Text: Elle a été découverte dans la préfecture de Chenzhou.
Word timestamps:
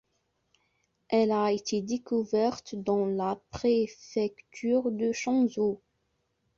Elle 1.09 1.31
a 1.31 1.51
été 1.51 1.83
découverte 1.83 2.73
dans 2.73 3.05
la 3.05 3.39
préfecture 3.51 4.89
de 4.91 5.11
Chenzhou. 5.11 5.79